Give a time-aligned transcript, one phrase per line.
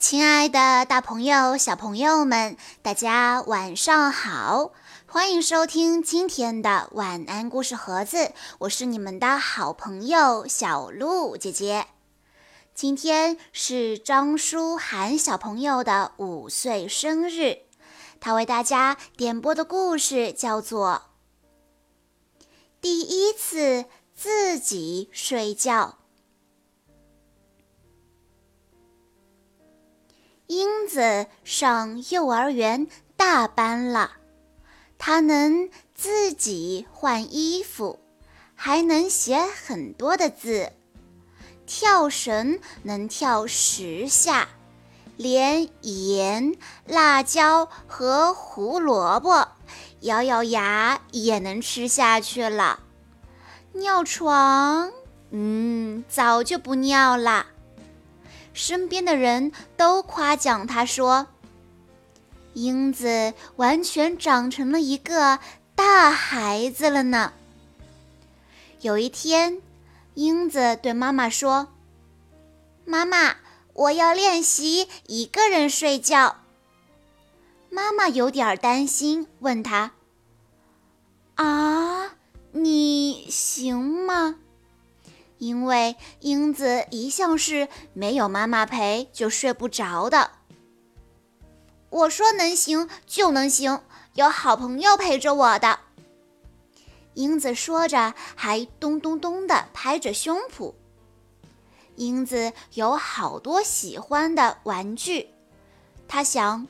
[0.00, 4.72] 亲爱的，大朋友、小朋友们，大家晚上好！
[5.06, 11.86] 欢迎收听今天的晚安故事盒子，我是你们的好朋友小鹿姐姐。
[12.74, 17.58] 今天是张舒涵小朋友的五岁生日，
[18.18, 21.02] 他为大家点播的故事叫做
[22.80, 25.98] 《第一次自己睡觉》。
[30.92, 34.14] 子上幼儿园大班了，
[34.98, 38.00] 他能自己换衣服，
[38.56, 40.72] 还能写很多的字，
[41.64, 44.48] 跳绳能跳十下，
[45.16, 49.46] 连盐、辣椒和胡萝卜
[50.00, 52.80] 咬咬牙也能吃下去了。
[53.74, 54.90] 尿床，
[55.30, 57.46] 嗯，早就不尿了。
[58.52, 61.28] 身边的人都夸奖他说
[62.54, 65.38] ：“英子完全长成了一个
[65.74, 67.32] 大孩子了呢。”
[68.82, 69.60] 有一天，
[70.14, 71.68] 英子对妈妈说
[72.84, 73.36] ：“妈妈，
[73.74, 76.36] 我要练习一个人睡觉。”
[77.70, 79.92] 妈妈有点担心，问他
[81.36, 82.16] ：“啊，
[82.52, 84.36] 你行吗？”
[85.40, 90.30] 因为英子一向是没有妈妈陪就睡不着的。
[91.88, 93.80] 我说能行就能行，
[94.14, 95.80] 有好朋友陪着我的。
[97.14, 100.74] 英子说着，还咚咚咚地拍着胸脯。
[101.96, 105.30] 英子有好多喜欢的玩具，
[106.06, 106.68] 她想，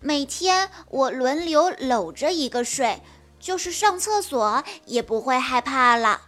[0.00, 3.00] 每天我轮流搂着一个睡，
[3.40, 6.20] 就是上厕所也不会害怕了。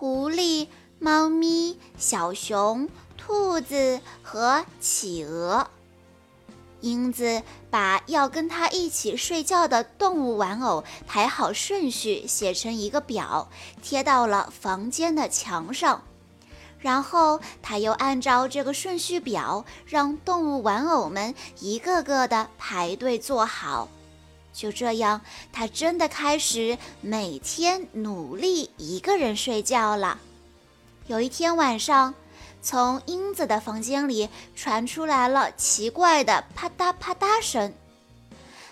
[0.00, 0.68] 狐狸、
[1.00, 5.68] 猫咪、小熊、兔子和企鹅，
[6.80, 13.48] 英子把要跟他一起睡觉的动物玩偶排好顺序，写成一个表，
[13.82, 16.04] 贴到了房间的墙上。
[16.78, 23.88] 然后他又按照这个顺序表，让动物玩偶们一个个的排队坐好。
[24.58, 25.20] 就这样，
[25.52, 30.18] 他真的开始每天努力一个人睡觉了。
[31.06, 32.12] 有一天晚上，
[32.60, 37.72] 从英子的房间里传出来了奇怪的啪嗒啪嗒声。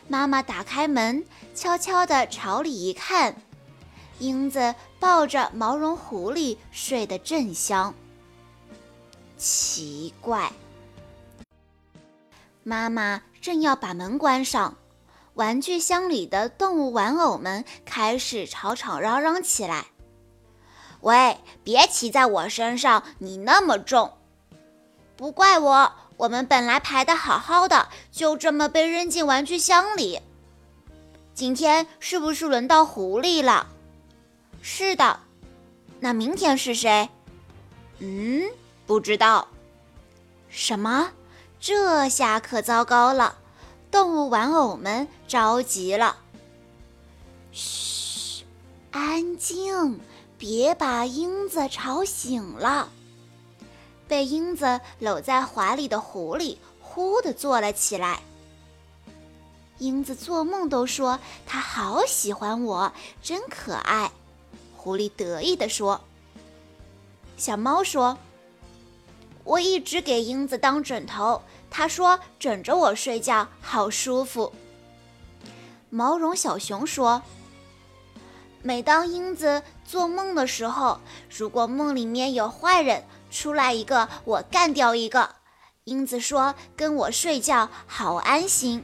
[0.08, 3.36] 妈妈打开门，悄悄地朝里一看，
[4.18, 7.94] 英子抱着毛绒狐狸睡得正香。
[9.38, 10.50] 奇怪，
[12.64, 14.76] 妈妈正要把门关上。
[15.36, 19.88] 玩具箱里的动物玩偶们开始吵吵嚷嚷起来
[21.02, 24.14] ：“喂，别骑在我身上，你那么重！
[25.14, 30.22] 不怪我，我们本来排的好好的，就这么被扔进玩具箱里。
[31.34, 33.66] 今天是不是轮到狐狸了？
[34.62, 35.20] 是的，
[36.00, 37.10] 那明天是谁？
[37.98, 38.42] 嗯，
[38.86, 39.48] 不知道。
[40.48, 41.10] 什么？
[41.60, 43.36] 这下可糟糕了！”
[43.90, 46.16] 动物玩偶们着急了。
[47.52, 48.44] 嘘，
[48.90, 50.00] 安静，
[50.36, 52.90] 别把英子吵醒了。
[54.08, 58.20] 被英子搂在怀里的狐狸忽地坐了起来。
[59.78, 62.92] 英子做梦都说她好喜欢我，
[63.22, 64.10] 真可爱。
[64.76, 66.00] 狐狸得意地说。
[67.36, 68.16] 小猫说
[69.44, 71.42] ：“我一直给英子当枕头。”
[71.76, 74.50] 他说：“枕着我睡觉好舒服。”
[75.90, 77.20] 毛绒小熊说
[78.64, 80.98] ：“每当英子做梦的时候，
[81.28, 85.34] 如果梦里面有坏人出来一个，我干掉一个。”
[85.84, 88.82] 英子说：“跟我睡觉好安心。”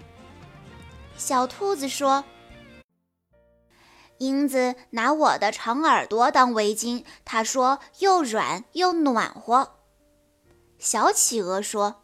[1.17, 2.23] 小兔子说
[4.19, 9.77] ：“英子拿我的长耳朵当围巾，他说又软又暖和。”
[10.79, 12.02] 小企鹅说。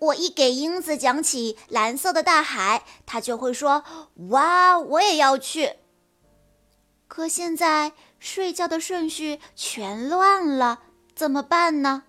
[0.00, 3.84] 我一给英子讲起蓝色的大海，他就会说
[4.30, 5.76] ：“哇，我也要去。”
[7.06, 10.80] 可现在睡觉的顺序全乱了，
[11.14, 12.04] 怎么办呢？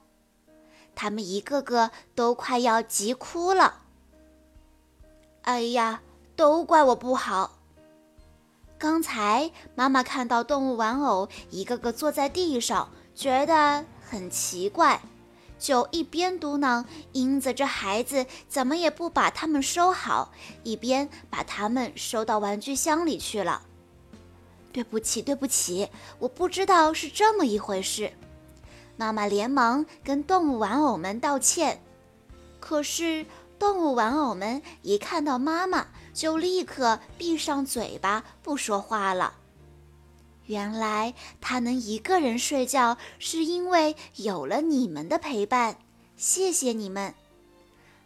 [0.96, 3.80] 他们一个个都快要急哭了。
[5.42, 6.02] 哎呀，
[6.36, 7.58] 都怪我不好！
[8.78, 15.02] 刚才妈妈看到动物玩偶一个个坐在地上，觉得很奇怪。
[15.62, 23.62] 就一边嘟囔“英子这孩子怎么也不把它们收好”，一边把它们收到玩具箱里去了。
[24.74, 25.88] 对不起，对不起，
[26.18, 28.12] 我不知道是这么一回事。
[28.98, 31.84] 妈妈连忙跟动物玩偶们道歉。
[32.60, 33.26] 可是
[33.60, 39.36] 动物玩偶们一看到妈妈，就立刻闭上嘴巴不说话了。
[40.52, 45.78] 原来它能一个人睡觉，是因为有了你们的陪伴。
[46.18, 47.16] 谢谢你们。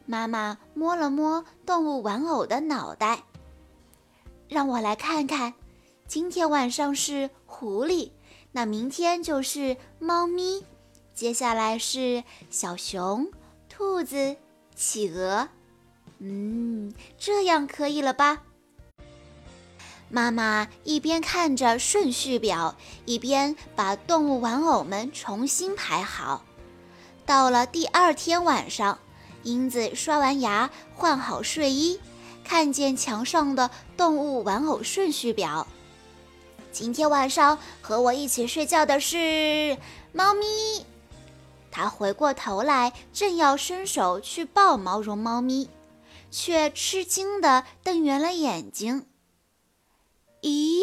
[0.06, 3.24] 妈妈摸了摸动物玩偶的脑袋，
[4.48, 5.56] 让我来看看。
[6.08, 8.12] 今天晚上是狐狸，
[8.52, 10.64] 那明天就是猫咪，
[11.16, 13.28] 接下来是小熊、
[13.68, 14.36] 兔子、
[14.76, 15.50] 企鹅。
[16.20, 18.44] 嗯，这样可以了吧？
[20.10, 22.76] 妈妈一边看着顺序表，
[23.06, 26.44] 一边把动物玩偶们重新排好。
[27.26, 29.00] 到了第二天晚上，
[29.44, 32.00] 英子刷完牙，换好睡衣，
[32.44, 35.66] 看见墙上的动物玩偶顺序表。
[36.72, 39.78] 今天晚上和我一起睡觉的是
[40.12, 40.46] 猫咪。
[41.72, 45.70] 他回过头来，正要伸手去抱毛绒猫咪，
[46.30, 49.08] 却吃惊地瞪圆了眼睛。
[50.42, 50.82] 咦，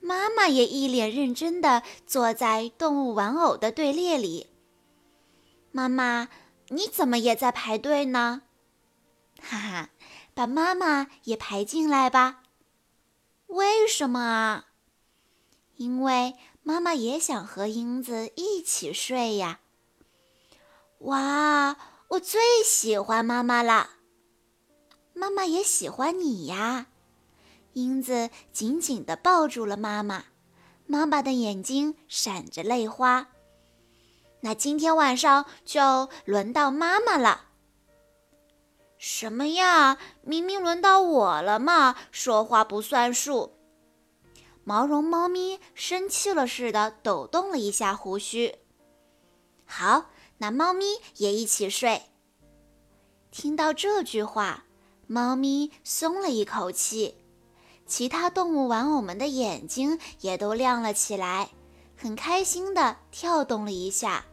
[0.00, 4.48] 妈妈也一脸认真地坐在动物玩偶的队列里。
[5.72, 6.28] 妈妈，
[6.68, 8.42] 你怎么也在排队呢？
[9.40, 9.90] 哈哈，
[10.34, 12.42] 把妈妈也排进来吧。
[13.46, 14.66] 为什么啊？
[15.76, 19.60] 因为妈妈也想和英子一起睡呀。
[21.00, 21.76] 哇，
[22.08, 23.90] 我最喜欢妈妈了。
[25.12, 26.86] 妈妈也喜欢你呀。
[27.74, 30.24] 英子紧紧地抱住了妈妈，
[30.86, 33.28] 妈妈的眼睛闪着泪花。
[34.40, 37.48] 那今天晚上就轮到妈妈了。
[38.98, 39.98] 什么呀？
[40.22, 41.96] 明明轮到我了嘛！
[42.10, 43.54] 说话不算数。
[44.62, 48.54] 毛绒猫咪生气了似的抖动了一下胡须。
[49.66, 50.86] 好，那猫咪
[51.16, 52.02] 也一起睡。
[53.30, 54.64] 听到这句话，
[55.06, 57.16] 猫咪松了一口气，
[57.86, 61.50] 其他动物玩偶们的眼睛也都亮了起来，
[61.96, 64.24] 很开心的跳动了一下。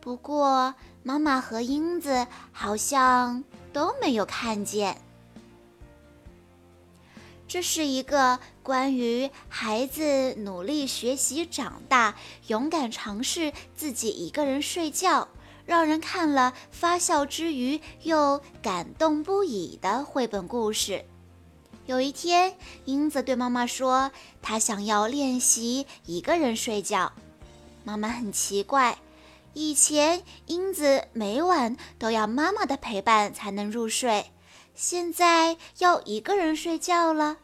[0.00, 5.00] 不过，妈妈和英子好像都没有看见。
[7.48, 12.14] 这是一个关于孩子努力学习、长大、
[12.46, 15.26] 勇敢尝试自己一个人睡觉，
[15.66, 21.04] 让人看了发笑之余又感动不已的绘本故事。
[21.90, 27.12] 有一天，英子对妈妈说：“她想要练习一个人睡觉。”
[27.82, 28.96] 妈妈很奇怪，
[29.54, 34.30] 以前英子每晚都要妈妈的陪伴才能入睡。
[34.72, 37.38] 现在要一个人睡觉了。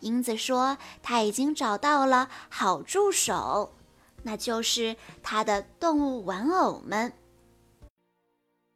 [0.00, 3.74] 英子说：“她已经找到了好助手，
[4.22, 7.12] 那就是她的动物玩偶们。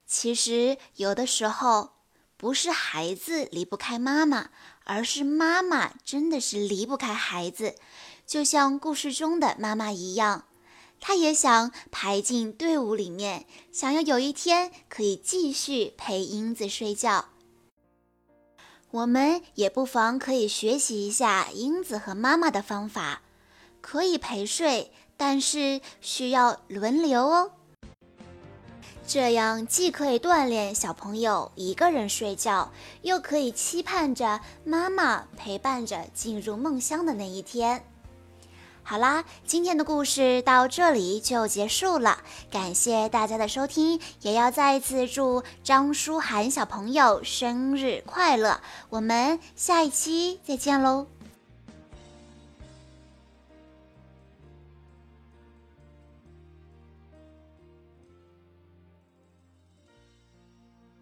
[0.07, 1.93] 其实，有的时候
[2.39, 4.51] 不是孩子离不开妈妈，
[4.85, 7.75] 而是妈妈真的是离不开孩子。
[8.25, 10.45] 就像故事中的妈妈一样，
[11.01, 17.31] 她也想排进队伍里面，想要有一天可以继续陪英子睡觉。
[18.93, 23.23] 我们也不妨可以学习一下英子和妈妈的方法，
[23.81, 27.53] 可以陪睡，但是需要轮流哦。
[29.09, 37.83] 这样既可以锻炼小朋友一个人睡觉，又可以期盼着妈妈陪伴着进入梦乡的那一天。
[38.83, 42.19] 好啦，今天的故事到这里就结束了，
[42.51, 48.61] 感谢大家的收听，也要再一次祝张舒涵小朋友生日快乐，
[48.91, 51.18] 我们下一期再见喽。